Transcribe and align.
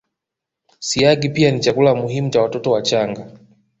Siagi 0.79 1.29
pia 1.29 1.51
ni 1.51 1.59
chakula 1.61 1.95
muhimu 1.95 2.29
cha 2.29 2.41
watoto 2.41 2.71
wachanga 2.71 3.29